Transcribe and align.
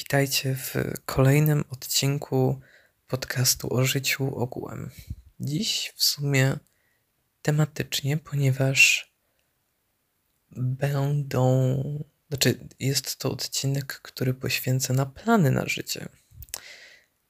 Witajcie 0.00 0.54
w 0.54 0.74
kolejnym 1.04 1.64
odcinku 1.70 2.60
podcastu 3.08 3.74
o 3.74 3.84
życiu 3.84 4.36
ogółem. 4.36 4.90
Dziś 5.40 5.92
w 5.96 6.04
sumie 6.04 6.58
tematycznie, 7.42 8.16
ponieważ 8.16 9.12
będą. 10.50 11.74
Znaczy, 12.28 12.68
jest 12.78 13.16
to 13.16 13.30
odcinek, 13.30 14.00
który 14.02 14.34
poświęcę 14.34 14.92
na 14.92 15.06
plany 15.06 15.50
na 15.50 15.66
życie. 15.66 16.08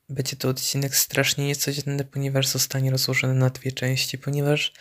Będzie 0.09 0.37
to 0.37 0.49
odcinek 0.49 0.97
strasznie 0.97 1.47
niecodzienny, 1.47 2.05
ponieważ 2.05 2.47
zostanie 2.47 2.91
rozłożony 2.91 3.35
na 3.35 3.51
dwie 3.51 3.73
części, 3.73 4.19
ponieważ. 4.19 4.73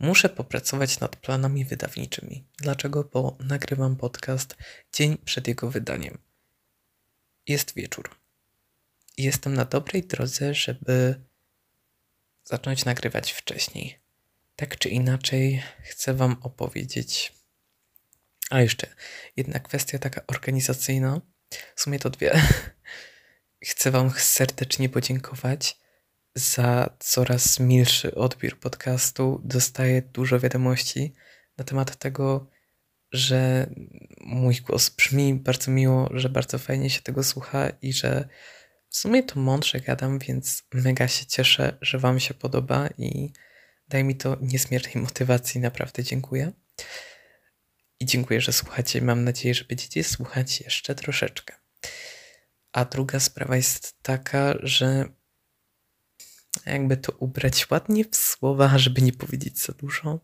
Muszę 0.00 0.28
popracować 0.28 1.00
nad 1.00 1.16
planami 1.16 1.64
wydawniczymi. 1.64 2.44
Dlaczego? 2.58 3.04
Bo 3.04 3.36
nagrywam 3.40 3.96
podcast 3.96 4.56
dzień 4.92 5.18
przed 5.24 5.48
jego 5.48 5.70
wydaniem. 5.70 6.18
Jest 7.46 7.74
wieczór. 7.74 8.10
Jestem 9.18 9.54
na 9.54 9.64
dobrej 9.64 10.02
drodze, 10.02 10.54
żeby 10.54 11.20
zacząć 12.44 12.84
nagrywać 12.84 13.32
wcześniej. 13.32 13.98
Tak 14.56 14.78
czy 14.78 14.88
inaczej, 14.88 15.62
chcę 15.82 16.14
Wam 16.14 16.36
opowiedzieć. 16.42 17.32
A 18.50 18.60
jeszcze 18.60 18.86
jedna 19.36 19.58
kwestia 19.58 19.98
taka 19.98 20.20
organizacyjna. 20.26 21.20
W 21.76 21.80
sumie 21.80 21.98
to 21.98 22.10
dwie. 22.10 22.42
Chcę 23.70 23.90
Wam 23.90 24.10
serdecznie 24.10 24.88
podziękować 24.88 25.78
za 26.34 26.96
coraz 26.98 27.60
milszy 27.60 28.14
odbiór 28.14 28.58
podcastu 28.58 29.40
dostaję 29.44 30.02
dużo 30.02 30.40
wiadomości 30.40 31.14
na 31.58 31.64
temat 31.64 31.96
tego, 31.96 32.50
że 33.12 33.70
mój 34.20 34.54
głos 34.56 34.90
brzmi 34.90 35.34
bardzo 35.34 35.70
miło, 35.70 36.10
że 36.14 36.28
bardzo 36.28 36.58
fajnie 36.58 36.90
się 36.90 37.02
tego 37.02 37.24
słucha 37.24 37.70
i 37.82 37.92
że 37.92 38.28
w 38.88 38.96
sumie 38.96 39.22
to 39.22 39.40
mądrze 39.40 39.80
gadam, 39.80 40.18
więc 40.18 40.62
mega 40.74 41.08
się 41.08 41.26
cieszę, 41.26 41.78
że 41.80 41.98
Wam 41.98 42.20
się 42.20 42.34
podoba 42.34 42.88
i 42.98 43.32
daje 43.88 44.04
mi 44.04 44.16
to 44.16 44.36
niezmiernej 44.40 44.96
motywacji. 44.96 45.60
Naprawdę 45.60 46.04
dziękuję. 46.04 46.52
I 48.00 48.06
dziękuję, 48.06 48.40
że 48.40 48.52
słuchacie. 48.52 49.02
Mam 49.02 49.24
nadzieję, 49.24 49.54
że 49.54 49.64
będziecie 49.64 50.04
słuchać 50.04 50.60
jeszcze 50.60 50.94
troszeczkę. 50.94 51.54
A 52.72 52.84
druga 52.84 53.20
sprawa 53.20 53.56
jest 53.56 54.02
taka, 54.02 54.54
że 54.62 55.08
jakby 56.66 56.96
to 56.96 57.12
ubrać 57.12 57.70
ładnie 57.70 58.04
w 58.04 58.16
słowa, 58.16 58.78
żeby 58.78 59.02
nie 59.02 59.12
powiedzieć 59.12 59.58
za 59.58 59.72
dużo. 59.72 60.20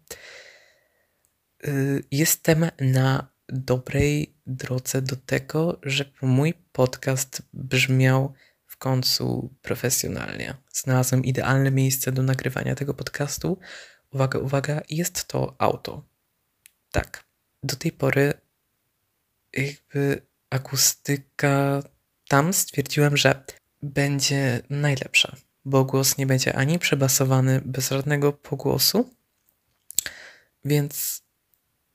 Y, 1.68 2.04
jestem 2.10 2.70
na 2.80 3.28
dobrej 3.48 4.34
drodze 4.46 5.02
do 5.02 5.16
tego, 5.16 5.78
żeby 5.82 6.10
mój 6.22 6.54
podcast 6.72 7.42
brzmiał 7.52 8.34
w 8.66 8.76
końcu 8.76 9.54
profesjonalnie. 9.62 10.54
Znalazłem 10.72 11.24
idealne 11.24 11.70
miejsce 11.70 12.12
do 12.12 12.22
nagrywania 12.22 12.74
tego 12.74 12.94
podcastu. 12.94 13.58
Uwaga, 14.12 14.38
uwaga, 14.38 14.80
jest 14.90 15.24
to 15.24 15.54
auto. 15.58 16.04
Tak, 16.92 17.24
do 17.62 17.76
tej 17.76 17.92
pory 17.92 18.34
jakby 19.52 20.26
akustyka 20.50 21.82
tam 22.28 22.52
stwierdziłem, 22.52 23.16
że 23.16 23.44
będzie 23.82 24.62
najlepsza 24.70 25.36
bo 25.66 25.84
głos 25.84 26.18
nie 26.18 26.26
będzie 26.26 26.56
ani 26.56 26.78
przebasowany 26.78 27.60
bez 27.64 27.88
żadnego 27.88 28.32
pogłosu, 28.32 29.10
więc 30.64 31.22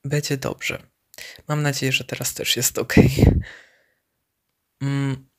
będzie 0.05 0.38
dobrze. 0.38 0.83
Mam 1.47 1.61
nadzieję, 1.61 1.91
że 1.91 2.03
teraz 2.03 2.33
też 2.33 2.58
jest 2.58 2.78
ok. 2.78 2.94
Mm, 4.81 5.30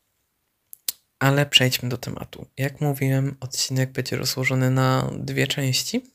ale 1.19 1.47
przejdźmy 1.47 1.89
do 1.89 1.98
tematu. 1.98 2.47
Jak 2.56 2.80
mówiłem, 2.80 3.36
odcinek 3.41 3.92
będzie 3.92 4.16
rozłożony 4.16 4.70
na 4.70 5.11
dwie 5.18 5.46
części 5.46 6.14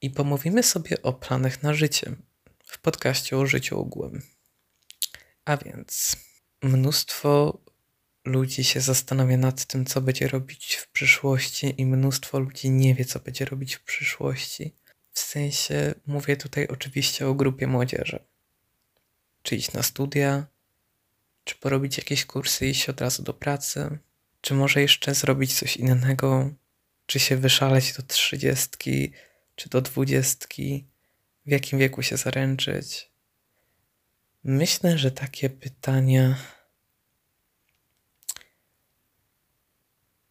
i 0.00 0.10
pomówimy 0.10 0.62
sobie 0.62 1.02
o 1.02 1.12
planach 1.12 1.62
na 1.62 1.74
życie 1.74 2.16
w 2.64 2.78
podcaście 2.78 3.38
o 3.38 3.46
życiu 3.46 3.80
ogółem. 3.80 4.22
A 5.44 5.56
więc 5.56 6.16
mnóstwo 6.62 7.58
ludzi 8.28 8.64
się 8.64 8.80
zastanawia 8.80 9.36
nad 9.36 9.64
tym, 9.64 9.84
co 9.86 10.00
będzie 10.00 10.28
robić 10.28 10.74
w 10.74 10.88
przyszłości, 10.88 11.74
i 11.78 11.86
mnóstwo 11.86 12.38
ludzi 12.38 12.70
nie 12.70 12.94
wie, 12.94 13.04
co 13.04 13.20
będzie 13.20 13.44
robić 13.44 13.74
w 13.74 13.84
przyszłości. 13.84 14.74
W 15.12 15.18
sensie 15.18 15.94
mówię 16.06 16.36
tutaj 16.36 16.66
oczywiście 16.66 17.26
o 17.26 17.34
grupie 17.34 17.66
młodzieży. 17.66 18.18
Czy 19.42 19.56
iść 19.56 19.72
na 19.72 19.82
studia, 19.82 20.46
czy 21.44 21.54
porobić 21.54 21.98
jakieś 21.98 22.24
kursy 22.24 22.66
i 22.66 22.70
iść 22.70 22.88
od 22.88 23.00
razu 23.00 23.22
do 23.22 23.34
pracy, 23.34 23.98
czy 24.40 24.54
może 24.54 24.80
jeszcze 24.80 25.14
zrobić 25.14 25.58
coś 25.58 25.76
innego, 25.76 26.50
czy 27.06 27.20
się 27.20 27.36
wyszaleć 27.36 27.92
do 27.92 28.02
trzydziestki, 28.02 29.12
czy 29.54 29.68
do 29.68 29.80
dwudziestki, 29.80 30.86
w 31.46 31.50
jakim 31.50 31.78
wieku 31.78 32.02
się 32.02 32.16
zaręczyć. 32.16 33.10
Myślę, 34.44 34.98
że 34.98 35.10
takie 35.10 35.50
pytania 35.50 36.36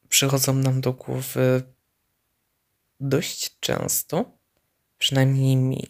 przychodzą 0.09 0.53
nam 0.53 0.81
do 0.81 0.94
głowy 0.94 1.63
dość 3.00 3.59
często, 3.59 4.38
przynajmniej 4.97 5.56
mi. 5.56 5.88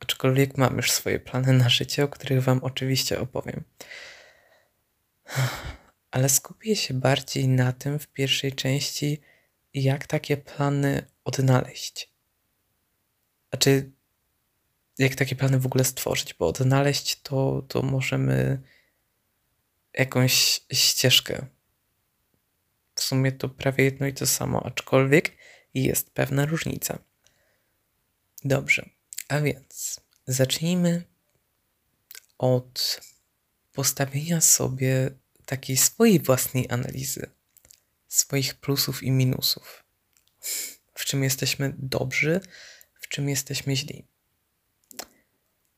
Aczkolwiek 0.00 0.58
mam 0.58 0.76
już 0.76 0.92
swoje 0.92 1.20
plany 1.20 1.52
na 1.52 1.68
życie, 1.68 2.04
o 2.04 2.08
których 2.08 2.42
Wam 2.42 2.60
oczywiście 2.62 3.20
opowiem. 3.20 3.64
Ale 6.10 6.28
skupię 6.28 6.76
się 6.76 6.94
bardziej 6.94 7.48
na 7.48 7.72
tym 7.72 7.98
w 7.98 8.06
pierwszej 8.08 8.52
części, 8.52 9.20
jak 9.74 10.06
takie 10.06 10.36
plany 10.36 11.06
odnaleźć. 11.24 12.12
Znaczy, 13.50 13.90
jak 14.98 15.14
takie 15.14 15.36
plany 15.36 15.58
w 15.58 15.66
ogóle 15.66 15.84
stworzyć, 15.84 16.34
bo 16.34 16.46
odnaleźć 16.46 17.22
to, 17.22 17.62
to 17.68 17.82
możemy 17.82 18.62
jakąś 19.94 20.60
ścieżkę 20.72 21.46
w 22.94 23.02
sumie 23.02 23.32
to 23.32 23.48
prawie 23.48 23.84
jedno 23.84 24.06
i 24.06 24.14
to 24.14 24.26
samo, 24.26 24.66
aczkolwiek 24.66 25.36
jest 25.74 26.10
pewna 26.10 26.46
różnica. 26.46 26.98
Dobrze, 28.44 28.88
a 29.28 29.40
więc 29.40 30.00
zacznijmy 30.26 31.04
od 32.38 33.00
postawienia 33.72 34.40
sobie 34.40 35.10
takiej 35.46 35.76
swojej 35.76 36.20
własnej 36.20 36.66
analizy, 36.70 37.30
swoich 38.08 38.54
plusów 38.54 39.02
i 39.02 39.10
minusów. 39.10 39.84
W 40.94 41.04
czym 41.04 41.22
jesteśmy 41.24 41.74
dobrzy, 41.78 42.40
w 43.00 43.08
czym 43.08 43.28
jesteśmy 43.28 43.76
źli. 43.76 44.04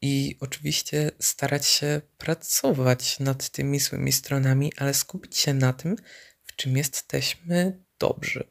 I 0.00 0.36
oczywiście 0.40 1.10
starać 1.20 1.66
się 1.66 2.00
pracować 2.18 3.18
nad 3.18 3.48
tymi 3.50 3.80
złymi 3.80 4.12
stronami, 4.12 4.72
ale 4.76 4.94
skupić 4.94 5.38
się 5.38 5.54
na 5.54 5.72
tym, 5.72 5.96
czym 6.56 6.76
jesteśmy 6.76 7.84
dobrzy. 7.98 8.48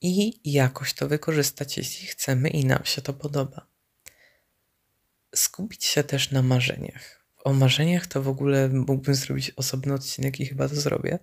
I 0.00 0.40
jakoś 0.52 0.92
to 0.94 1.08
wykorzystać, 1.08 1.76
jeśli 1.76 2.06
chcemy 2.06 2.48
i 2.48 2.64
nam 2.64 2.84
się 2.84 3.02
to 3.02 3.12
podoba. 3.12 3.66
Skupić 5.34 5.84
się 5.84 6.04
też 6.04 6.30
na 6.30 6.42
marzeniach. 6.42 7.24
O 7.44 7.52
marzeniach 7.52 8.06
to 8.06 8.22
w 8.22 8.28
ogóle 8.28 8.68
mógłbym 8.68 9.14
zrobić 9.14 9.50
osobny 9.50 9.94
odcinek 9.94 10.40
i 10.40 10.46
chyba 10.46 10.68
to 10.68 10.74
zrobię. 10.74 11.18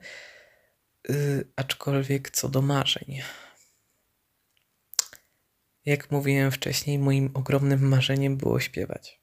Yy, 1.10 1.48
aczkolwiek 1.56 2.30
co 2.30 2.50
do 2.50 2.62
marzeń. 2.62 3.22
Jak 5.86 6.12
mówiłem 6.12 6.52
wcześniej, 6.52 7.00
moim 7.00 7.32
ogromnym 7.34 7.88
marzeniem 7.88 8.38
było 8.38 8.60
śpiewać. 8.60 9.22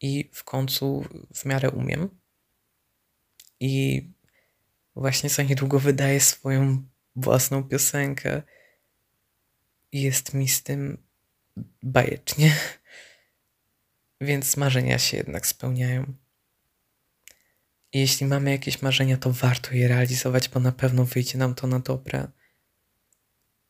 I 0.00 0.30
w 0.32 0.44
końcu 0.44 1.04
w 1.34 1.44
miarę 1.44 1.70
umiem. 1.70 2.20
I 3.60 4.02
właśnie 4.96 5.30
za 5.30 5.42
niedługo 5.42 5.78
wydaje 5.78 6.20
swoją 6.20 6.82
własną 7.16 7.64
piosenkę. 7.64 8.42
I 9.92 10.02
jest 10.02 10.34
mi 10.34 10.48
z 10.48 10.62
tym 10.62 10.98
bajecznie. 11.82 12.56
Więc 14.20 14.56
marzenia 14.56 14.98
się 14.98 15.16
jednak 15.16 15.46
spełniają. 15.46 16.14
I 17.92 18.00
jeśli 18.00 18.26
mamy 18.26 18.50
jakieś 18.50 18.82
marzenia, 18.82 19.16
to 19.16 19.32
warto 19.32 19.74
je 19.74 19.88
realizować, 19.88 20.48
bo 20.48 20.60
na 20.60 20.72
pewno 20.72 21.04
wyjdzie 21.04 21.38
nam 21.38 21.54
to 21.54 21.66
na 21.66 21.78
dobre. 21.78 22.28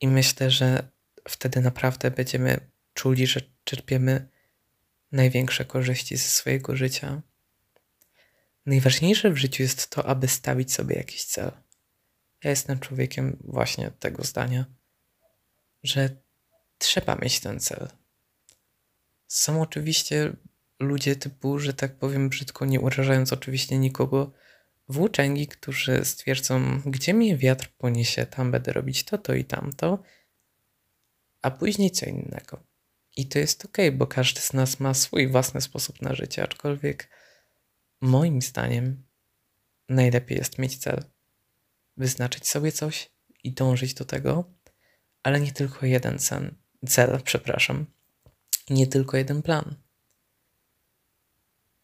I 0.00 0.08
myślę, 0.08 0.50
że 0.50 0.88
wtedy 1.28 1.60
naprawdę 1.60 2.10
będziemy 2.10 2.60
czuli, 2.94 3.26
że 3.26 3.40
czerpiemy 3.64 4.28
największe 5.12 5.64
korzyści 5.64 6.16
ze 6.16 6.28
swojego 6.28 6.76
życia. 6.76 7.22
Najważniejsze 8.66 9.30
w 9.30 9.36
życiu 9.36 9.62
jest 9.62 9.90
to, 9.90 10.06
aby 10.06 10.28
stawić 10.28 10.72
sobie 10.72 10.96
jakiś 10.96 11.24
cel. 11.24 11.52
Ja 12.44 12.50
jestem 12.50 12.80
człowiekiem 12.80 13.36
właśnie 13.44 13.90
tego 13.90 14.24
zdania, 14.24 14.64
że 15.82 16.10
trzeba 16.78 17.16
mieć 17.16 17.40
ten 17.40 17.60
cel. 17.60 17.88
Są 19.26 19.62
oczywiście 19.62 20.32
ludzie 20.78 21.16
typu, 21.16 21.58
że 21.58 21.74
tak 21.74 21.96
powiem 21.96 22.28
brzydko, 22.28 22.64
nie 22.64 22.80
urażając 22.80 23.32
oczywiście 23.32 23.78
nikogo, 23.78 24.32
włóczęgi, 24.88 25.46
którzy 25.46 26.04
stwierdzą, 26.04 26.80
gdzie 26.86 27.14
mnie 27.14 27.36
wiatr 27.36 27.68
poniesie, 27.78 28.26
tam 28.26 28.50
będę 28.50 28.72
robić 28.72 29.04
to, 29.04 29.18
to 29.18 29.34
i 29.34 29.44
tamto, 29.44 30.02
a 31.42 31.50
później 31.50 31.90
co 31.90 32.06
innego. 32.06 32.62
I 33.16 33.26
to 33.26 33.38
jest 33.38 33.64
ok, 33.64 33.76
bo 33.92 34.06
każdy 34.06 34.40
z 34.40 34.52
nas 34.52 34.80
ma 34.80 34.94
swój 34.94 35.28
własny 35.28 35.60
sposób 35.60 36.02
na 36.02 36.14
życie, 36.14 36.42
aczkolwiek 36.42 37.08
moim 38.02 38.42
zdaniem 38.42 39.06
najlepiej 39.88 40.38
jest 40.38 40.58
mieć 40.58 40.78
cel. 40.78 41.04
Wyznaczyć 41.96 42.48
sobie 42.48 42.72
coś 42.72 43.10
i 43.44 43.52
dążyć 43.52 43.94
do 43.94 44.04
tego, 44.04 44.44
ale 45.22 45.40
nie 45.40 45.52
tylko 45.52 45.86
jeden 45.86 46.18
cel, 46.18 46.54
cel 46.88 47.22
przepraszam, 47.22 47.86
nie 48.70 48.86
tylko 48.86 49.16
jeden 49.16 49.42
plan. 49.42 49.76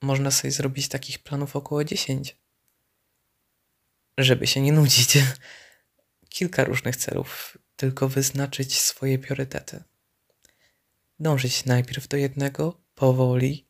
Można 0.02 0.30
sobie 0.30 0.50
zrobić 0.50 0.88
takich 0.88 1.18
planów 1.18 1.56
około 1.56 1.84
10, 1.84 2.36
żeby 4.18 4.46
się 4.46 4.60
nie 4.60 4.72
nudzić. 4.72 5.18
Kilka 6.28 6.64
różnych 6.64 6.96
celów, 6.96 7.58
tylko 7.76 8.08
wyznaczyć 8.08 8.78
swoje 8.78 9.18
priorytety. 9.18 9.84
Dążyć 11.20 11.64
najpierw 11.64 12.08
do 12.08 12.16
jednego, 12.16 12.80
powoli, 12.94 13.67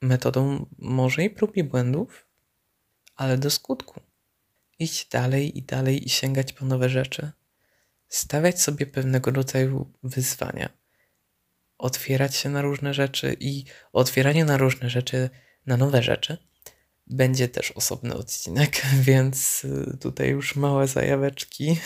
metodą 0.00 0.66
może 0.78 1.24
i 1.24 1.30
prób 1.30 1.56
i 1.56 1.64
błędów, 1.64 2.26
ale 3.16 3.38
do 3.38 3.50
skutku. 3.50 4.00
Iść 4.78 5.08
dalej 5.08 5.58
i 5.58 5.62
dalej 5.62 6.06
i 6.06 6.08
sięgać 6.08 6.52
po 6.52 6.64
nowe 6.64 6.88
rzeczy. 6.88 7.30
Stawiać 8.08 8.62
sobie 8.62 8.86
pewnego 8.86 9.30
rodzaju 9.30 9.92
wyzwania. 10.02 10.68
Otwierać 11.78 12.36
się 12.36 12.48
na 12.48 12.62
różne 12.62 12.94
rzeczy 12.94 13.36
i 13.40 13.64
otwieranie 13.92 14.44
na 14.44 14.56
różne 14.56 14.90
rzeczy, 14.90 15.30
na 15.66 15.76
nowe 15.76 16.02
rzeczy, 16.02 16.38
będzie 17.06 17.48
też 17.48 17.70
osobny 17.70 18.14
odcinek, 18.14 18.82
więc 19.08 19.64
y, 19.64 19.98
tutaj 20.00 20.28
już 20.28 20.56
małe 20.56 20.88
zajaweczki. 20.88 21.76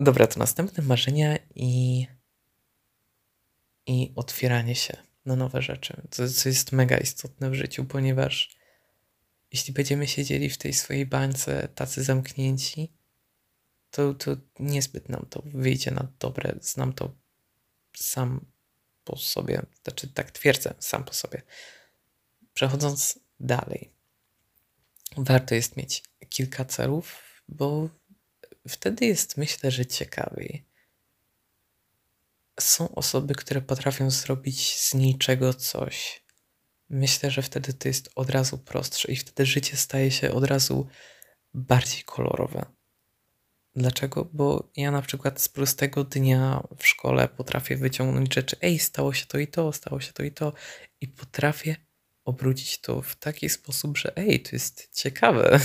Dobra, 0.00 0.26
to 0.26 0.38
następne 0.38 0.82
marzenia 0.82 1.38
i, 1.54 2.06
i 3.86 4.12
otwieranie 4.16 4.74
się 4.74 5.07
na 5.26 5.36
nowe 5.36 5.62
rzeczy, 5.62 6.02
co, 6.10 6.28
co 6.28 6.48
jest 6.48 6.72
mega 6.72 6.98
istotne 6.98 7.50
w 7.50 7.54
życiu, 7.54 7.84
ponieważ 7.84 8.58
jeśli 9.52 9.74
będziemy 9.74 10.06
siedzieli 10.06 10.50
w 10.50 10.58
tej 10.58 10.72
swojej 10.72 11.06
bańce 11.06 11.68
tacy 11.74 12.04
zamknięci, 12.04 12.92
to, 13.90 14.14
to 14.14 14.36
niezbyt 14.58 15.08
nam 15.08 15.26
to 15.30 15.42
wyjdzie 15.44 15.90
na 15.90 16.12
dobre. 16.18 16.54
Znam 16.60 16.92
to 16.92 17.14
sam 17.96 18.46
po 19.04 19.16
sobie, 19.16 19.62
znaczy 19.84 20.08
tak 20.08 20.30
twierdzę, 20.30 20.74
sam 20.78 21.04
po 21.04 21.12
sobie. 21.12 21.42
Przechodząc 22.54 23.18
dalej, 23.40 23.92
warto 25.16 25.54
jest 25.54 25.76
mieć 25.76 26.02
kilka 26.28 26.64
celów, 26.64 27.22
bo 27.48 27.88
wtedy 28.68 29.06
jest, 29.06 29.36
myślę, 29.36 29.70
że 29.70 29.86
ciekawiej. 29.86 30.67
Są 32.60 32.94
osoby, 32.94 33.34
które 33.34 33.60
potrafią 33.60 34.10
zrobić 34.10 34.78
z 34.78 34.94
niczego 34.94 35.54
coś 35.54 36.22
myślę, 36.90 37.30
że 37.30 37.42
wtedy 37.42 37.72
to 37.72 37.88
jest 37.88 38.10
od 38.14 38.30
razu 38.30 38.58
prostsze 38.58 39.12
i 39.12 39.16
wtedy 39.16 39.46
życie 39.46 39.76
staje 39.76 40.10
się 40.10 40.32
od 40.32 40.44
razu 40.44 40.86
bardziej 41.54 42.02
kolorowe. 42.02 42.66
Dlaczego? 43.74 44.28
Bo 44.32 44.70
ja 44.76 44.90
na 44.90 45.02
przykład 45.02 45.40
z 45.40 45.48
prostego 45.48 46.04
dnia 46.04 46.62
w 46.78 46.86
szkole 46.86 47.28
potrafię 47.28 47.76
wyciągnąć 47.76 48.34
rzeczy, 48.34 48.56
ej, 48.62 48.78
stało 48.78 49.14
się 49.14 49.26
to 49.26 49.38
i 49.38 49.46
to, 49.46 49.72
stało 49.72 50.00
się 50.00 50.12
to 50.12 50.22
i 50.22 50.32
to, 50.32 50.52
i 51.00 51.08
potrafię 51.08 51.76
obrócić 52.24 52.80
to 52.80 53.02
w 53.02 53.16
taki 53.16 53.48
sposób, 53.48 53.98
że 53.98 54.16
ej, 54.16 54.42
to 54.42 54.50
jest 54.52 54.88
ciekawe. 54.94 55.60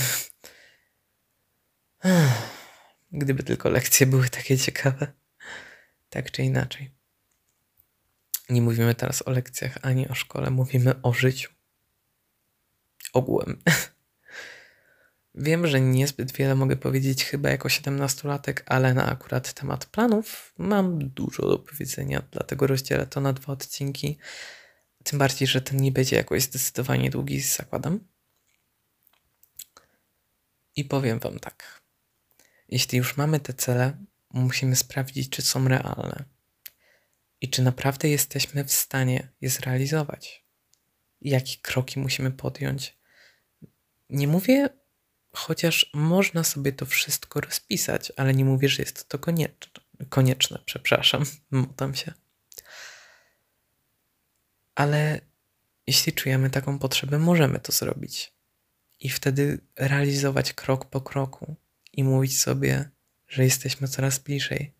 Gdyby 3.12 3.42
tylko 3.42 3.70
lekcje 3.70 4.06
były 4.06 4.28
takie 4.28 4.58
ciekawe, 4.58 5.12
tak 6.14 6.30
czy 6.30 6.42
inaczej. 6.42 6.90
Nie 8.48 8.62
mówimy 8.62 8.94
teraz 8.94 9.22
o 9.28 9.30
lekcjach 9.30 9.78
ani 9.82 10.08
o 10.08 10.14
szkole, 10.14 10.50
mówimy 10.50 11.02
o 11.02 11.12
życiu. 11.12 11.50
Ogółem. 13.12 13.62
Wiem, 15.34 15.66
że 15.66 15.80
niezbyt 15.80 16.32
wiele 16.32 16.54
mogę 16.54 16.76
powiedzieć 16.76 17.24
chyba 17.24 17.50
jako 17.50 17.68
17-latek, 17.68 18.62
ale 18.66 18.94
na 18.94 19.06
akurat 19.06 19.52
temat 19.52 19.86
planów 19.86 20.54
mam 20.58 21.08
dużo 21.08 21.48
do 21.48 21.58
powiedzenia, 21.58 22.22
dlatego 22.30 22.66
rozdzielę 22.66 23.06
to 23.06 23.20
na 23.20 23.32
dwa 23.32 23.52
odcinki. 23.52 24.18
Tym 25.04 25.18
bardziej, 25.18 25.48
że 25.48 25.60
ten 25.60 25.80
nie 25.80 25.92
będzie 25.92 26.16
jakoś 26.16 26.42
zdecydowanie 26.42 27.10
długi, 27.10 27.40
zakładam. 27.40 28.00
I 30.76 30.84
powiem 30.84 31.18
Wam 31.18 31.38
tak. 31.38 31.82
Jeśli 32.68 32.98
już 32.98 33.16
mamy 33.16 33.40
te 33.40 33.52
cele, 33.52 34.04
musimy 34.34 34.76
sprawdzić, 34.76 35.28
czy 35.28 35.42
są 35.42 35.68
realne 35.68 36.24
i 37.44 37.48
czy 37.48 37.62
naprawdę 37.62 38.08
jesteśmy 38.08 38.64
w 38.64 38.72
stanie 38.72 39.28
je 39.40 39.50
zrealizować. 39.50 40.44
Jakie 41.20 41.56
kroki 41.62 42.00
musimy 42.00 42.30
podjąć. 42.30 42.98
Nie 44.10 44.28
mówię, 44.28 44.68
chociaż 45.32 45.90
można 45.94 46.44
sobie 46.44 46.72
to 46.72 46.86
wszystko 46.86 47.40
rozpisać, 47.40 48.12
ale 48.16 48.34
nie 48.34 48.44
mówię, 48.44 48.68
że 48.68 48.82
jest 48.82 49.08
to 49.08 49.18
konieczne. 49.18 49.82
Konieczne, 50.08 50.58
przepraszam, 50.64 51.24
motam 51.50 51.94
się. 51.94 52.12
Ale 54.74 55.20
jeśli 55.86 56.12
czujemy 56.12 56.50
taką 56.50 56.78
potrzebę, 56.78 57.18
możemy 57.18 57.60
to 57.60 57.72
zrobić. 57.72 58.32
I 59.00 59.08
wtedy 59.08 59.58
realizować 59.76 60.52
krok 60.52 60.84
po 60.84 61.00
kroku 61.00 61.56
i 61.92 62.04
mówić 62.04 62.40
sobie, 62.40 62.90
że 63.28 63.44
jesteśmy 63.44 63.88
coraz 63.88 64.18
bliżej, 64.18 64.74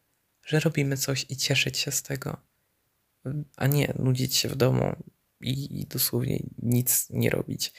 że 0.47 0.61
robimy 0.61 0.97
coś 0.97 1.27
i 1.29 1.37
cieszyć 1.37 1.79
się 1.79 1.91
z 1.91 2.03
tego 2.03 2.41
a 3.57 3.67
nie 3.67 3.95
nudzić 3.99 4.37
się 4.37 4.49
w 4.49 4.57
domu 4.57 4.97
i, 5.41 5.81
i 5.81 5.87
dosłownie 5.87 6.43
nic 6.63 7.11
nie 7.11 7.31
robić. 7.31 7.73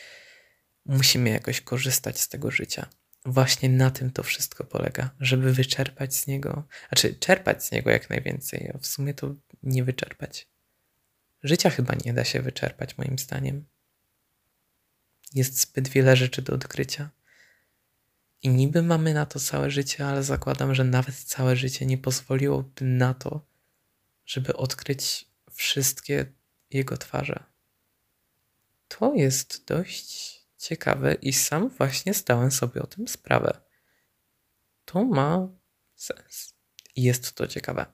Musimy 0.86 1.30
jakoś 1.30 1.62
korzystać 1.62 2.20
z 2.20 2.30
tego 2.30 2.52
życia. 2.52 2.90
Właśnie 3.26 3.70
na 3.70 3.92
tym 3.92 4.12
to 4.12 4.24
wszystko 4.24 4.64
polega, 4.64 5.10
żeby 5.20 5.54
wyczerpać 5.54 6.16
z 6.16 6.28
niego, 6.28 6.68
znaczy 6.90 7.16
czerpać 7.16 7.66
z 7.66 7.72
niego 7.72 7.90
jak 7.90 8.10
najwięcej, 8.10 8.72
a 8.76 8.78
w 8.78 8.88
sumie 8.88 9.14
to 9.14 9.36
nie 9.64 9.84
wyczerpać. 9.84 10.48
Życia 11.44 11.70
chyba 11.70 11.94
nie 12.06 12.14
da 12.14 12.24
się 12.24 12.42
wyczerpać, 12.42 12.98
moim 12.98 13.20
zdaniem. 13.20 13.66
Jest 15.34 15.62
zbyt 15.62 15.88
wiele 15.88 16.16
rzeczy 16.16 16.42
do 16.42 16.54
odkrycia. 16.54 17.10
I 18.45 18.49
niby 18.49 18.81
mamy 18.81 19.14
na 19.14 19.25
to 19.25 19.40
całe 19.40 19.71
życie, 19.71 20.07
ale 20.07 20.23
zakładam, 20.23 20.75
że 20.75 20.83
nawet 20.83 21.16
całe 21.16 21.56
życie 21.56 21.85
nie 21.85 21.97
pozwoliłoby 21.97 22.85
na 22.85 23.14
to, 23.14 23.47
żeby 24.25 24.56
odkryć 24.56 25.30
wszystkie 25.52 26.33
jego 26.69 26.97
twarze. 26.97 27.44
To 28.87 29.14
jest 29.14 29.66
dość 29.68 30.40
ciekawe 30.57 31.14
i 31.14 31.33
sam 31.33 31.69
właśnie 31.69 32.14
zdałem 32.14 32.52
sobie 32.52 32.81
o 32.81 32.87
tym 32.87 33.07
sprawę. 33.07 33.61
To 34.85 35.06
ma 35.06 35.47
sens 35.95 36.54
jest 36.95 37.33
to 37.33 37.47
ciekawe. 37.47 37.85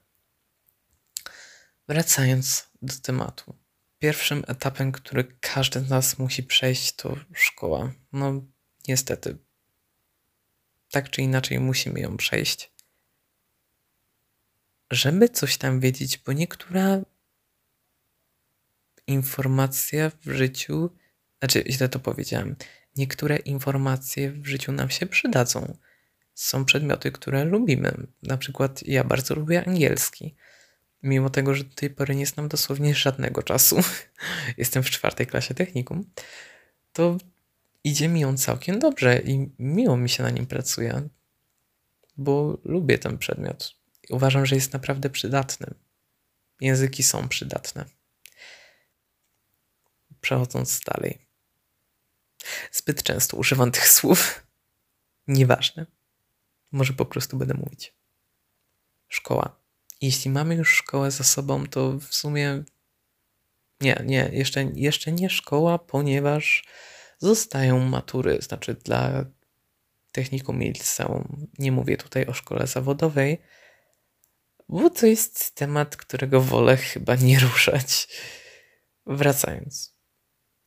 Wracając 1.87 2.69
do 2.81 2.93
tematu. 3.01 3.55
Pierwszym 3.99 4.43
etapem, 4.47 4.91
który 4.91 5.37
każdy 5.39 5.79
z 5.79 5.89
nas 5.89 6.19
musi 6.19 6.43
przejść, 6.43 6.95
to 6.95 7.17
szkoła. 7.33 7.93
No, 8.13 8.41
niestety. 8.87 9.50
Tak 10.91 11.09
czy 11.09 11.21
inaczej 11.21 11.59
musimy 11.59 11.99
ją 11.99 12.17
przejść. 12.17 12.71
Żeby 14.91 15.29
coś 15.29 15.57
tam 15.57 15.79
wiedzieć, 15.79 16.17
bo 16.17 16.33
niektóra 16.33 17.01
informacje 19.07 20.11
w 20.25 20.31
życiu, 20.31 20.89
znaczy 21.39 21.63
źle 21.69 21.89
to 21.89 21.99
powiedziałem, 21.99 22.55
niektóre 22.95 23.37
informacje 23.37 24.31
w 24.31 24.45
życiu 24.45 24.71
nam 24.71 24.89
się 24.89 25.05
przydadzą. 25.05 25.77
Są 26.33 26.65
przedmioty, 26.65 27.11
które 27.11 27.45
lubimy. 27.45 28.07
Na 28.23 28.37
przykład 28.37 28.83
ja 28.87 29.03
bardzo 29.03 29.35
lubię 29.35 29.67
angielski. 29.67 30.35
Mimo 31.03 31.29
tego, 31.29 31.55
że 31.55 31.63
do 31.63 31.75
tej 31.75 31.89
pory 31.89 32.15
nie 32.15 32.25
znam 32.25 32.47
dosłownie 32.47 32.95
żadnego 32.95 33.43
czasu, 33.43 33.79
jestem 34.57 34.83
w 34.83 34.89
czwartej 34.89 35.27
klasie 35.27 35.53
technikum, 35.53 36.11
to 36.93 37.17
idzie 37.83 38.07
mi 38.07 38.25
on 38.25 38.37
całkiem 38.37 38.79
dobrze 38.79 39.19
i 39.19 39.49
miło 39.59 39.97
mi 39.97 40.09
się 40.09 40.23
na 40.23 40.29
nim 40.29 40.45
pracuje, 40.45 41.09
bo 42.17 42.57
lubię 42.63 42.99
ten 42.99 43.17
przedmiot. 43.17 43.75
Uważam, 44.09 44.45
że 44.45 44.55
jest 44.55 44.73
naprawdę 44.73 45.09
przydatny. 45.09 45.73
Języki 46.61 47.03
są 47.03 47.27
przydatne 47.27 47.85
przechodząc 50.21 50.79
dalej. 50.79 51.25
Zbyt 52.71 53.03
często 53.03 53.37
używam 53.37 53.71
tych 53.71 53.87
słów. 53.97 54.43
Nieważne. 55.27 55.85
Może 56.71 56.93
po 56.93 57.05
prostu 57.05 57.37
będę 57.37 57.53
mówić. 57.53 57.93
Szkoła. 59.07 59.61
Jeśli 60.01 60.31
mamy 60.31 60.55
już 60.55 60.75
szkołę 60.75 61.11
za 61.11 61.23
sobą, 61.23 61.67
to 61.67 61.99
w 61.99 62.15
sumie 62.15 62.63
Nie, 63.81 64.03
nie, 64.05 64.29
jeszcze, 64.33 64.63
jeszcze 64.63 65.11
nie 65.11 65.29
szkoła, 65.29 65.79
ponieważ 65.79 66.63
zostają 67.21 67.79
matury, 67.79 68.41
znaczy 68.41 68.73
dla 68.73 69.25
technikum 70.11 70.63
i 70.63 70.67
liceum. 70.67 71.47
Nie 71.59 71.71
mówię 71.71 71.97
tutaj 71.97 72.25
o 72.25 72.33
szkole 72.33 72.67
zawodowej, 72.67 73.41
bo 74.69 74.89
to 74.89 75.05
jest 75.05 75.55
temat, 75.55 75.97
którego 75.97 76.41
wolę 76.41 76.77
chyba 76.77 77.15
nie 77.15 77.39
ruszać. 77.49 78.07
Wracając. 79.05 79.95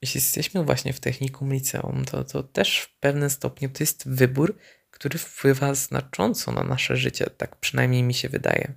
Jeśli 0.03 0.19
jesteśmy 0.19 0.65
właśnie 0.65 0.93
w 0.93 1.01
technikum 1.01 1.53
liceum, 1.53 2.05
to, 2.05 2.25
to 2.25 2.43
też 2.43 2.79
w 2.79 2.99
pewnym 2.99 3.31
stopniu 3.31 3.69
to 3.69 3.83
jest 3.83 4.09
wybór, 4.09 4.59
który 4.91 5.19
wpływa 5.19 5.75
znacząco 5.75 6.53
na 6.53 6.65
nasze 6.65 6.97
życie, 6.97 7.27
tak 7.37 7.57
przynajmniej 7.57 8.03
mi 8.03 8.15
się 8.15 8.29
wydaje. 8.29 8.75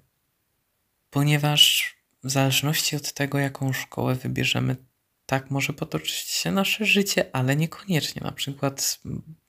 Ponieważ 1.09 1.95
w 2.23 2.31
zależności 2.31 2.95
od 2.95 3.13
tego, 3.13 3.39
jaką 3.39 3.73
szkołę 3.73 4.15
wybierzemy, 4.15 4.75
tak 5.27 5.51
może 5.51 5.73
potoczyć 5.73 6.15
się 6.15 6.51
nasze 6.51 6.85
życie, 6.85 7.25
ale 7.33 7.55
niekoniecznie. 7.55 8.21
Na 8.21 8.31
przykład 8.31 8.99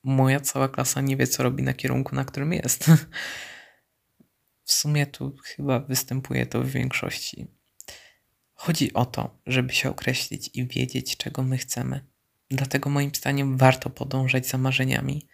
moja 0.02 0.40
cała 0.40 0.68
klasa 0.68 1.00
nie 1.00 1.16
wie, 1.16 1.26
co 1.26 1.42
robi 1.42 1.62
na 1.62 1.75
kierunku, 1.75 2.16
na 2.16 2.25
którym 2.25 2.52
jest. 2.52 2.87
W 4.64 4.73
sumie 4.73 5.06
tu 5.06 5.37
chyba 5.44 5.80
występuje 5.80 6.47
to 6.47 6.62
w 6.62 6.66
większości. 6.66 7.47
Chodzi 8.54 8.92
o 8.92 9.06
to, 9.06 9.40
żeby 9.47 9.73
się 9.73 9.90
określić 9.90 10.50
i 10.54 10.66
wiedzieć, 10.66 11.16
czego 11.16 11.42
my 11.42 11.58
chcemy. 11.58 12.04
Dlatego 12.50 12.90
moim 12.90 13.11
zdaniem 13.14 13.56
warto 13.56 13.90
podążać 13.90 14.47
za 14.47 14.58
marzeniami. 14.58 15.28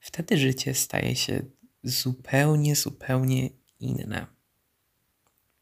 Wtedy 0.00 0.38
życie 0.38 0.74
staje 0.74 1.16
się 1.16 1.42
zupełnie, 1.82 2.76
zupełnie 2.76 3.48
inne. 3.80 4.26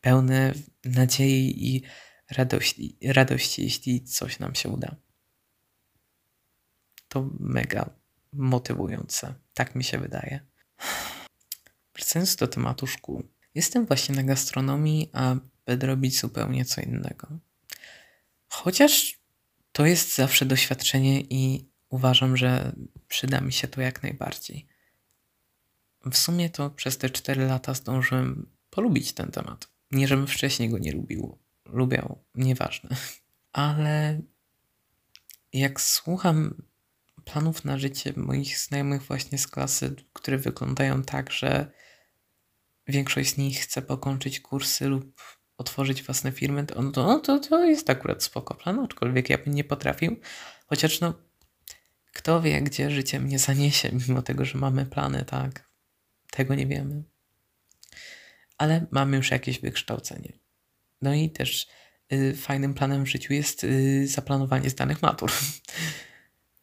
Pełne 0.01 0.55
nadziei 0.85 1.75
i 1.75 1.83
radości, 2.37 2.97
radości, 3.03 3.63
jeśli 3.63 4.05
coś 4.05 4.39
nam 4.39 4.55
się 4.55 4.69
uda. 4.69 4.97
To 7.09 7.31
mega 7.41 7.91
motywujące. 8.33 9.35
Tak 9.55 9.75
mi 9.75 9.85
się 9.85 9.99
wydaje. 9.99 10.41
Wracając 11.95 12.37
do 12.37 12.49
tematu 12.49 12.87
szkół. 12.87 13.23
Jestem 13.55 13.87
właśnie 13.87 14.15
na 14.15 14.23
gastronomii, 14.23 15.11
a 15.13 15.37
będę 15.67 15.87
robić 15.87 16.21
zupełnie 16.21 16.65
co 16.65 16.81
innego. 16.81 17.29
Chociaż 18.49 19.19
to 19.73 19.87
jest 19.87 20.15
zawsze 20.15 20.47
doświadczenie 20.47 21.21
i 21.21 21.69
uważam, 21.89 22.37
że 22.37 22.73
przyda 23.09 23.41
mi 23.41 23.53
się 23.53 23.69
to 23.69 23.81
jak 23.81 24.03
najbardziej. 24.03 24.67
W 26.11 26.17
sumie 26.17 26.51
to 26.51 26.71
przez 26.71 26.99
te 26.99 27.11
4 27.11 27.47
lata 27.47 27.75
zdążyłem 27.75 28.47
polubić 28.71 29.13
ten 29.13 29.31
temat. 29.31 29.69
Nie, 29.91 30.09
żebym 30.09 30.27
wcześniej 30.27 30.71
go 30.71 30.79
nie 30.79 30.93
lubił, 30.93 31.39
lubiał, 31.67 32.25
nieważne. 32.35 32.97
Ale 33.53 34.21
jak 35.53 35.81
słucham 35.81 36.63
planów 37.25 37.65
na 37.65 37.79
życie 37.79 38.13
moich 38.17 38.59
znajomych 38.59 39.03
właśnie 39.03 39.39
z 39.39 39.47
klasy, 39.47 39.97
które 40.13 40.39
wyglądają 40.39 41.03
tak, 41.03 41.33
że 41.33 41.73
większość 42.89 43.35
z 43.35 43.37
nich 43.37 43.61
chce 43.61 43.83
pokończyć 43.83 44.41
kursy 44.41 44.89
lub 44.89 45.23
otworzyć 45.59 46.03
własne 46.03 46.33
firmy, 46.33 46.67
to, 46.67 46.83
no, 46.83 47.21
to, 47.21 47.39
to 47.39 47.65
jest 47.65 47.91
akurat 47.91 48.23
spoko 48.23 48.55
plan, 48.55 48.79
aczkolwiek 48.79 49.31
ja 49.31 49.39
bym 49.39 49.55
nie 49.55 49.65
potrafił. 49.65 50.21
Chociaż 50.67 51.01
no, 51.01 51.15
kto 52.13 52.43
wie, 52.43 52.63
gdzie 52.63 52.91
życie 52.91 53.21
mnie 53.21 53.39
zaniesie, 53.39 53.91
mimo 54.09 54.23
tego, 54.23 54.45
że 54.45 54.59
mamy 54.59 54.87
plany, 54.87 55.25
tak? 55.25 55.71
Tego 56.31 56.55
nie 56.55 56.67
wiemy. 56.67 57.03
Ale 58.59 58.87
mamy 58.91 59.17
już 59.17 59.31
jakieś 59.31 59.61
wykształcenie. 59.61 60.42
No 61.03 61.15
i 61.15 61.31
też 61.31 61.67
y, 62.13 62.37
fajnym 62.37 62.75
planem 62.75 63.05
w 63.05 63.09
życiu 63.09 63.33
jest 63.33 63.65
y, 63.65 64.09
zaplanowanie 64.09 64.71
zdanych 64.71 65.03
matur. 65.03 65.33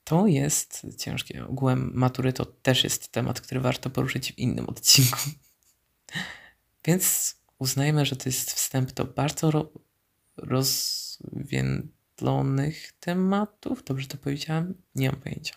To 0.04 0.28
jest 0.28 0.88
ciężkie. 0.98 1.48
Ogółem 1.48 1.92
matury 1.94 2.34
to 2.34 2.46
też 2.46 2.84
jest 2.84 3.12
temat, 3.12 3.42
który 3.42 3.60
warto 3.60 3.90
poruszyć 3.90 4.34
w 4.34 4.38
innym 4.38 4.70
odcinku. 4.70 5.20
Więc 6.86 7.36
uznajmy, 7.60 8.06
że 8.06 8.16
to 8.16 8.30
jest 8.30 8.52
wstęp 8.52 8.92
do 8.92 9.06
bardzo 9.06 9.52
ro 9.52 9.72
rozwiędlonych 10.38 12.92
tematów. 13.00 13.84
Dobrze 13.84 14.08
to 14.08 14.18
powiedziałem? 14.18 14.82
Nie 14.96 15.12
mam 15.12 15.22
pojęcia. 15.22 15.56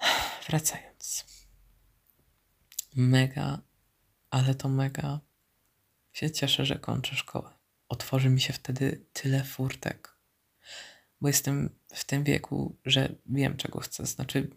Wracając. 0.48 1.24
Mega, 2.94 3.62
ale 4.30 4.54
to 4.54 4.68
mega 4.68 5.20
się 6.12 6.30
cieszę, 6.30 6.66
że 6.66 6.78
kończę 6.78 7.16
szkołę. 7.16 7.50
Otworzy 7.88 8.28
mi 8.28 8.40
się 8.40 8.52
wtedy 8.52 9.04
tyle 9.12 9.44
furtek, 9.44 10.16
bo 11.20 11.28
jestem 11.28 11.78
w 11.94 12.04
tym 12.04 12.24
wieku, 12.24 12.76
że 12.84 13.14
wiem, 13.26 13.56
czego 13.56 13.80
chcę. 13.80 14.06
Znaczy, 14.06 14.50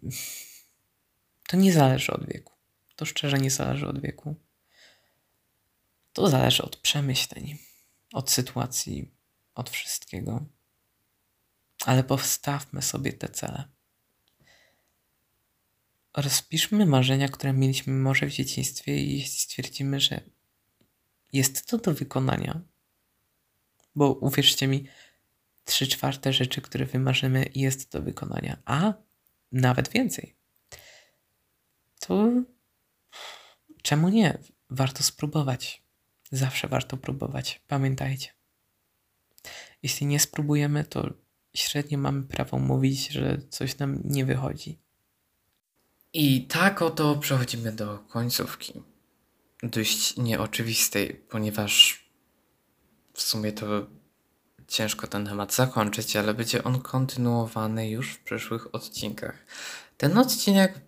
to 1.48 1.56
nie 1.56 1.72
zależy 1.72 2.12
od 2.12 2.26
wieku. 2.26 2.52
To 2.96 3.04
szczerze 3.04 3.38
nie 3.38 3.50
zależy 3.50 3.88
od 3.88 4.00
wieku. 4.00 4.34
To 6.12 6.28
zależy 6.28 6.62
od 6.62 6.76
przemyśleń, 6.76 7.58
od 8.12 8.30
sytuacji, 8.30 9.10
od 9.54 9.70
wszystkiego. 9.70 10.46
Ale 11.84 12.04
postawmy 12.04 12.82
sobie 12.82 13.12
te 13.12 13.28
cele. 13.28 13.64
Rozpiszmy 16.16 16.86
marzenia, 16.86 17.28
które 17.28 17.52
mieliśmy 17.52 17.92
może 17.92 18.26
w 18.26 18.32
dzieciństwie 18.32 18.98
i 18.98 19.18
jeśli 19.18 19.40
stwierdzimy, 19.40 20.00
że 20.00 20.20
jest 21.36 21.66
to 21.66 21.78
do 21.78 21.94
wykonania, 21.94 22.60
bo 23.94 24.12
uwierzcie 24.12 24.68
mi, 24.68 24.88
trzy 25.64 25.86
czwarte 25.86 26.32
rzeczy, 26.32 26.60
które 26.60 26.86
wymarzymy, 26.86 27.50
jest 27.54 27.92
do 27.92 28.02
wykonania, 28.02 28.56
a 28.64 28.92
nawet 29.52 29.88
więcej. 29.88 30.36
To 32.00 32.28
czemu 33.82 34.08
nie? 34.08 34.38
Warto 34.70 35.02
spróbować. 35.02 35.82
Zawsze 36.30 36.68
warto 36.68 36.96
próbować. 36.96 37.62
Pamiętajcie. 37.66 38.28
Jeśli 39.82 40.06
nie 40.06 40.20
spróbujemy, 40.20 40.84
to 40.84 41.10
średnio 41.54 41.98
mamy 41.98 42.22
prawo 42.22 42.58
mówić, 42.58 43.08
że 43.08 43.38
coś 43.50 43.78
nam 43.78 44.00
nie 44.04 44.24
wychodzi. 44.24 44.78
I 46.12 46.46
tak 46.46 46.82
oto 46.82 47.16
przechodzimy 47.16 47.72
do 47.72 47.98
końcówki. 47.98 48.82
Dość 49.66 50.16
nieoczywistej, 50.16 51.14
ponieważ 51.28 52.04
w 53.12 53.22
sumie 53.22 53.52
to 53.52 53.66
ciężko 54.68 55.06
ten 55.06 55.26
temat 55.26 55.54
zakończyć, 55.54 56.16
ale 56.16 56.34
będzie 56.34 56.64
on 56.64 56.80
kontynuowany 56.80 57.90
już 57.90 58.12
w 58.12 58.18
przyszłych 58.18 58.74
odcinkach. 58.74 59.46
Ten 59.96 60.18
odcinek 60.18 60.80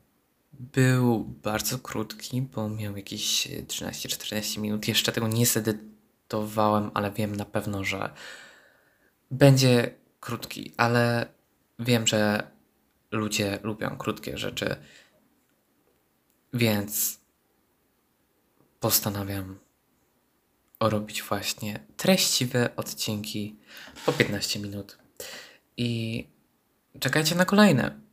był 0.52 1.25
bardzo 1.25 1.78
krótki, 1.78 2.42
bo 2.42 2.68
miał 2.68 2.97
jakieś 2.97 3.49
13-14 3.49 4.58
minut. 4.58 4.88
Jeszcze 4.88 5.12
tego 5.12 5.28
nie 5.28 5.47
zedytowałem, 5.47 6.90
ale 6.94 7.11
wiem 7.11 7.37
na 7.37 7.44
pewno, 7.44 7.85
że 7.85 8.11
będzie 9.30 9.94
krótki, 10.20 10.73
ale 10.76 11.26
wiem, 11.78 12.06
że 12.06 12.50
ludzie 13.11 13.58
lubią 13.62 13.97
krótkie 13.97 14.38
rzeczy, 14.38 14.76
więc 16.52 17.18
postanawiam 18.80 19.58
robić 20.80 21.23
właśnie 21.23 21.80
treściwe 21.97 22.76
odcinki 22.76 23.56
po 24.06 24.12
15 24.12 24.61
minut. 24.61 24.99
I 25.76 26.25
czekajcie 27.00 27.35
na 27.35 27.44
kolejne 27.44 28.08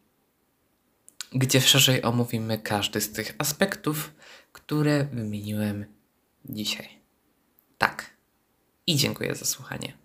gdzie 1.35 1.61
szerzej 1.61 2.03
omówimy 2.03 2.57
każdy 2.57 3.01
z 3.01 3.11
tych 3.11 3.35
aspektów, 3.37 4.13
które 4.51 5.03
wymieniłem 5.03 5.85
dzisiaj. 6.45 6.89
Tak. 7.77 8.15
I 8.87 8.95
dziękuję 8.95 9.35
za 9.35 9.45
słuchanie. 9.45 10.04